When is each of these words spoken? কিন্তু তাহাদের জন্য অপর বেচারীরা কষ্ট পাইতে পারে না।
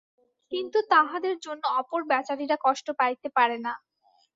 কিন্তু 0.51 0.79
তাহাদের 0.93 1.35
জন্য 1.45 1.63
অপর 1.79 2.01
বেচারীরা 2.09 2.57
কষ্ট 2.65 2.87
পাইতে 2.99 3.27
পারে 3.37 3.57
না। 3.65 3.73